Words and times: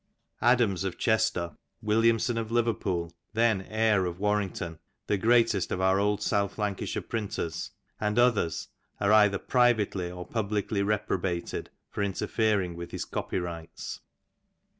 Adams 0.41 0.83
of 0.83 0.97
Chester, 0.97 1.55
Williamson 1.83 2.35
of 2.35 2.49
Liverpool, 2.49 3.13
then 3.33 3.61
Eyre 3.61 4.07
of 4.07 4.17
War 4.19 4.39
rington, 4.39 4.79
the 5.05 5.15
greatest 5.15 5.71
of 5.71 5.79
our 5.79 5.99
old 5.99 6.23
South 6.23 6.57
Lancashire 6.57 7.03
printers, 7.03 7.69
and 7.99 8.17
others, 8.17 8.69
are 8.99 9.13
either 9.13 9.37
privately 9.37 10.09
or 10.09 10.25
publicly 10.25 10.81
reprobated 10.81 11.69
for 11.87 12.01
interfering 12.01 12.75
with 12.75 12.89
his 12.89 13.05
copyrights. 13.05 13.99